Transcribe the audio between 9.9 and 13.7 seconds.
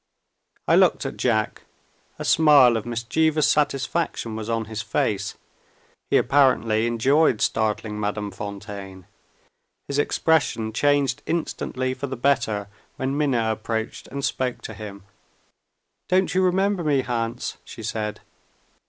expression changed instantly for the better, when Minna